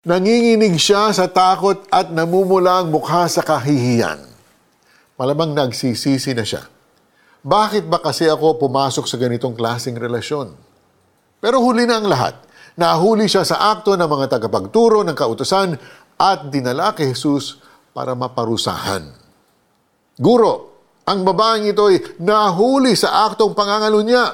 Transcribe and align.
Nanginginig 0.00 0.80
siya 0.80 1.12
sa 1.12 1.28
takot 1.28 1.84
at 1.92 2.08
namumula 2.08 2.80
ang 2.80 2.88
mukha 2.88 3.28
sa 3.28 3.44
kahihiyan. 3.44 4.24
Malamang 5.20 5.52
nagsisisi 5.52 6.32
na 6.32 6.40
siya. 6.40 6.64
Bakit 7.44 7.84
ba 7.84 8.00
kasi 8.00 8.24
ako 8.24 8.56
pumasok 8.56 9.04
sa 9.04 9.20
ganitong 9.20 9.52
klaseng 9.52 10.00
relasyon? 10.00 10.56
Pero 11.44 11.60
huli 11.60 11.84
na 11.84 12.00
ang 12.00 12.08
lahat. 12.08 12.32
Nahuli 12.80 13.28
siya 13.28 13.44
sa 13.44 13.76
akto 13.76 13.92
ng 13.92 14.08
mga 14.08 14.40
tagapagturo 14.40 15.04
ng 15.04 15.12
kautusan 15.12 15.76
at 16.16 16.48
dinala 16.48 16.96
kay 16.96 17.12
Jesus 17.12 17.60
para 17.92 18.16
maparusahan. 18.16 19.04
Guro, 20.16 20.80
ang 21.04 21.28
babaeng 21.28 21.68
ito 21.68 21.92
ay 21.92 22.00
nahuli 22.24 22.96
sa 22.96 23.28
aktong 23.28 23.52
pangangalo 23.52 24.00
niya. 24.00 24.32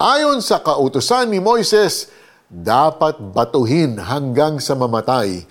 Ayon 0.00 0.40
sa 0.40 0.64
kautusan 0.64 1.28
ni 1.28 1.44
Moises, 1.44 2.08
dapat 2.48 3.20
batuhin 3.20 4.00
hanggang 4.00 4.56
sa 4.56 4.72
mamatay 4.72 5.44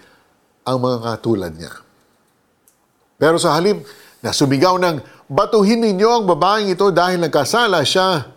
ang 0.66 0.78
mga 0.82 0.98
katulad 1.06 1.54
niya. 1.54 1.74
Pero 3.18 3.38
sa 3.38 3.54
halip 3.58 3.86
na 4.22 4.34
sumigaw 4.34 4.82
ng 4.82 5.30
batuhin 5.30 5.82
ninyo 5.82 6.10
ang 6.10 6.26
babaeng 6.26 6.74
ito 6.74 6.90
dahil 6.90 7.22
nagkasala 7.22 7.86
siya, 7.86 8.30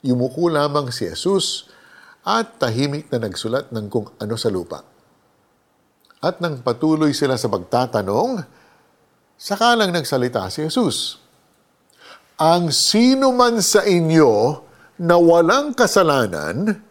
yumuko 0.00 0.48
lamang 0.48 0.88
si 0.88 1.08
Jesus 1.08 1.68
at 2.24 2.56
tahimik 2.56 3.08
na 3.12 3.28
nagsulat 3.28 3.68
ng 3.72 3.86
kung 3.88 4.08
ano 4.16 4.34
sa 4.36 4.48
lupa. 4.48 4.84
At 6.18 6.42
nang 6.42 6.60
patuloy 6.64 7.14
sila 7.14 7.38
sa 7.38 7.46
pagtatanong, 7.46 8.42
saka 9.38 9.78
lang 9.78 9.94
nagsalita 9.94 10.50
si 10.50 10.66
Jesus. 10.66 11.20
Ang 12.38 12.74
sino 12.74 13.30
man 13.30 13.62
sa 13.62 13.86
inyo 13.86 14.62
na 14.98 15.14
walang 15.14 15.74
kasalanan, 15.78 16.87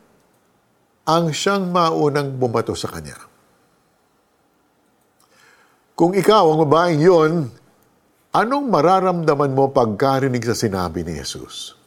ang 1.08 1.32
siyang 1.32 1.72
maunang 1.72 2.36
bumato 2.36 2.76
sa 2.76 2.92
kanya. 2.92 3.16
Kung 5.96 6.12
ikaw 6.12 6.52
ang 6.52 6.68
babaeng 6.68 7.02
yon, 7.02 7.34
anong 8.36 8.68
mararamdaman 8.68 9.56
mo 9.56 9.72
pagkarinig 9.72 10.44
sa 10.44 10.54
sinabi 10.54 11.08
ni 11.08 11.16
Jesus? 11.16 11.80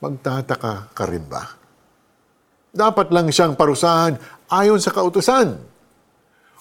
Magtataka 0.00 0.96
ka 0.96 1.04
rin 1.04 1.28
ba? 1.28 1.44
Dapat 2.72 3.12
lang 3.12 3.28
siyang 3.28 3.52
parusahan 3.52 4.16
ayon 4.48 4.80
sa 4.80 4.96
kautusan. 4.96 5.60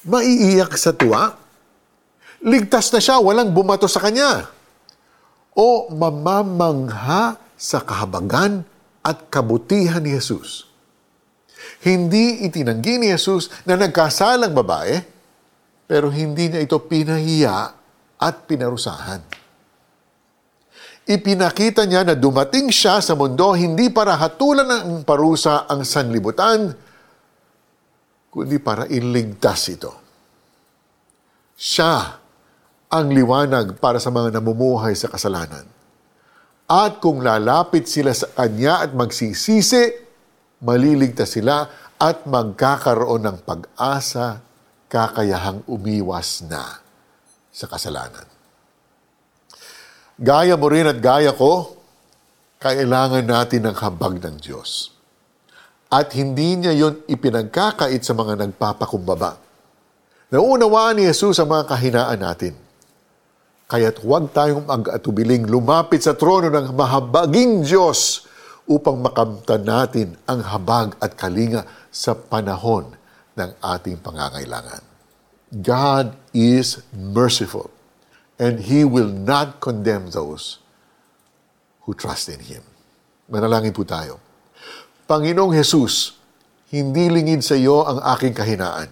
Maiiyak 0.05 0.75
sa 0.75 0.91
tuwa? 0.91 1.33
Ligtas 2.45 2.93
na 2.93 2.99
siya, 3.01 3.17
walang 3.23 3.55
bumato 3.55 3.89
sa 3.89 4.03
kanya. 4.03 4.45
O 5.55 5.87
mamamangha 5.89 7.39
sa 7.55 7.79
kahabagan 7.81 8.61
at 9.01 9.31
kabutihan 9.31 10.03
ni 10.03 10.13
Jesus 10.13 10.74
hindi 11.83 12.45
itinanggi 12.45 13.01
ni 13.01 13.07
Jesus 13.13 13.51
na 13.63 13.77
nagkasalang 13.77 14.53
babae, 14.53 15.01
pero 15.85 16.09
hindi 16.09 16.49
niya 16.49 16.61
ito 16.65 16.81
pinahiya 16.81 17.57
at 18.17 18.35
pinarusahan. 18.49 19.21
Ipinakita 21.05 21.85
niya 21.85 22.01
na 22.01 22.17
dumating 22.17 22.73
siya 22.73 22.97
sa 22.97 23.13
mundo 23.13 23.53
hindi 23.53 23.93
para 23.93 24.17
hatulan 24.17 24.65
ng 24.65 25.05
parusa 25.05 25.69
ang 25.69 25.85
sanlibutan, 25.85 26.73
kundi 28.33 28.57
para 28.57 28.89
iligtas 28.89 29.69
ito. 29.69 29.93
Siya 31.53 32.17
ang 32.89 33.07
liwanag 33.13 33.77
para 33.77 34.01
sa 34.01 34.09
mga 34.09 34.41
namumuhay 34.41 34.97
sa 34.97 35.05
kasalanan. 35.05 35.69
At 36.65 36.97
kung 36.97 37.21
lalapit 37.21 37.85
sila 37.85 38.09
sa 38.09 38.25
Kanya 38.33 38.81
at 38.81 38.97
magsisisi, 38.97 40.04
maliligtas 40.61 41.35
sila 41.35 41.67
at 41.99 42.27
magkakaroon 42.27 43.23
ng 43.23 43.37
pag-asa, 43.43 44.43
kakayahang 44.91 45.63
umiwas 45.67 46.45
na 46.45 46.79
sa 47.51 47.65
kasalanan. 47.67 48.27
Gaya 50.15 50.55
mo 50.55 50.71
rin 50.71 50.87
at 50.87 50.99
gaya 50.99 51.35
ko, 51.35 51.75
kailangan 52.59 53.23
natin 53.23 53.67
ng 53.67 53.75
habag 53.79 54.19
ng 54.23 54.35
Diyos. 54.39 54.95
At 55.91 56.15
hindi 56.15 56.59
niya 56.59 56.71
yon 56.71 57.03
ipinagkakait 57.07 58.03
sa 58.03 58.15
mga 58.15 58.39
nagpapakumbaba. 58.39 59.37
Naunawaan 60.31 60.99
ni 60.99 61.07
Jesus 61.07 61.37
ang 61.37 61.51
mga 61.51 61.67
kahinaan 61.69 62.19
natin. 62.19 62.53
Kaya't 63.65 64.01
huwag 64.01 64.33
tayong 64.33 64.65
mag-atubiling 64.65 65.45
lumapit 65.47 66.03
sa 66.03 66.13
trono 66.13 66.49
ng 66.49 66.73
mahabaging 66.73 67.65
Diyos 67.65 68.24
upang 68.65 68.97
makamtan 68.97 69.61
natin 69.61 70.07
ang 70.25 70.41
habag 70.41 70.97
at 70.97 71.13
kalinga 71.13 71.65
sa 71.93 72.17
panahon 72.17 72.97
ng 73.37 73.51
ating 73.61 74.01
pangangailangan. 74.01 74.81
God 75.53 76.17
is 76.33 76.81
merciful 76.91 77.69
and 78.41 78.65
He 78.65 78.81
will 78.81 79.09
not 79.09 79.61
condemn 79.61 80.09
those 80.09 80.59
who 81.85 81.93
trust 81.93 82.33
in 82.33 82.41
Him. 82.41 82.65
Manalangin 83.29 83.71
po 83.71 83.85
tayo. 83.85 84.17
Panginoong 85.05 85.53
Jesus, 85.53 86.17
hindi 86.73 87.05
lingid 87.13 87.45
sa 87.45 87.53
iyo 87.53 87.85
ang 87.85 88.01
aking 88.17 88.33
kahinaan. 88.33 88.89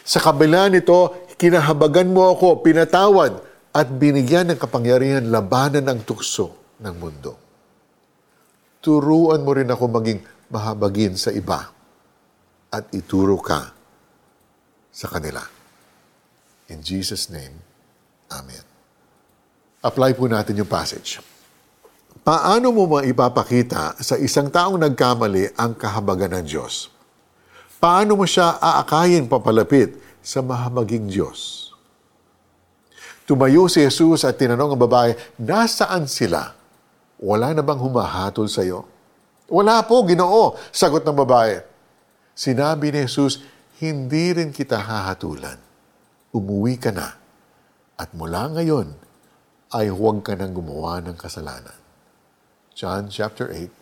Sa 0.00 0.24
kabila 0.24 0.72
nito, 0.72 1.28
kinahabagan 1.36 2.08
mo 2.08 2.32
ako, 2.32 2.64
pinatawad, 2.64 3.44
at 3.76 3.92
binigyan 3.92 4.48
ng 4.48 4.58
kapangyarihan 4.58 5.28
labanan 5.28 5.84
ng 5.84 6.08
tukso 6.08 6.56
ng 6.80 6.96
mundo 6.96 7.45
turuan 8.86 9.42
mo 9.42 9.50
rin 9.50 9.66
ako 9.66 9.90
maging 9.90 10.22
mahabagin 10.46 11.18
sa 11.18 11.34
iba 11.34 11.74
at 12.70 12.86
ituro 12.94 13.34
ka 13.42 13.74
sa 14.94 15.10
kanila. 15.10 15.42
In 16.70 16.78
Jesus' 16.86 17.26
name, 17.26 17.58
Amen. 18.30 18.62
Apply 19.82 20.14
po 20.14 20.30
natin 20.30 20.58
yung 20.58 20.70
passage. 20.70 21.18
Paano 22.26 22.74
mo 22.74 22.90
maipapakita 22.98 23.98
sa 24.02 24.18
isang 24.18 24.50
taong 24.50 24.78
nagkamali 24.82 25.54
ang 25.54 25.78
kahabagan 25.78 26.42
ng 26.42 26.46
Diyos? 26.46 26.90
Paano 27.78 28.18
mo 28.18 28.26
siya 28.26 28.58
aakayin 28.58 29.30
papalapit 29.30 29.94
sa 30.22 30.42
mahabaging 30.42 31.06
Diyos? 31.06 31.70
Tumayo 33.30 33.70
si 33.70 33.82
Jesus 33.82 34.26
at 34.26 34.38
tinanong 34.38 34.74
ang 34.74 34.82
babae, 34.86 35.14
nasaan 35.38 36.10
sila? 36.10 36.54
Wala 37.20 37.56
na 37.56 37.64
bang 37.64 37.80
humahatol 37.80 38.48
sa 38.48 38.60
iyo? 38.60 38.84
Wala 39.48 39.80
po, 39.86 40.02
ginoo, 40.04 40.58
sagot 40.74 41.06
ng 41.06 41.16
babae. 41.16 41.62
Sinabi 42.36 42.92
ni 42.92 43.06
Jesus, 43.08 43.40
hindi 43.80 44.34
rin 44.36 44.52
kita 44.52 44.76
hahatulan. 44.76 45.56
Umuwi 46.34 46.76
ka 46.76 46.92
na. 46.92 47.16
At 47.96 48.12
mula 48.12 48.52
ngayon, 48.52 48.92
ay 49.72 49.88
huwag 49.88 50.20
ka 50.20 50.36
nang 50.36 50.52
gumawa 50.52 51.00
ng 51.00 51.16
kasalanan. 51.16 51.74
John 52.76 53.08
chapter 53.08 53.48
8, 53.48 53.72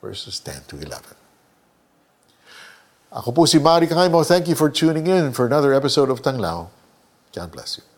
verses 0.00 0.40
10 0.40 0.72
to 0.72 0.80
11. 0.80 1.26
Ako 3.12 3.32
po 3.32 3.42
si 3.44 3.60
Mari 3.60 3.86
Kakaimo. 3.86 4.24
Thank 4.24 4.48
you 4.48 4.56
for 4.56 4.72
tuning 4.72 5.06
in 5.06 5.36
for 5.36 5.44
another 5.44 5.76
episode 5.76 6.08
of 6.08 6.24
Tanglao. 6.24 6.72
God 7.32 7.48
bless 7.52 7.76
you. 7.76 7.95